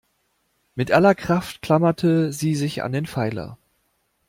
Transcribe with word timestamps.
Mit 0.73 0.89
aller 0.91 1.13
Kraft 1.13 1.61
klammerte 1.61 2.33
sie 2.33 2.55
sich 2.55 2.81
an 2.81 2.91
den 2.91 3.05
Pfeiler. 3.05 3.59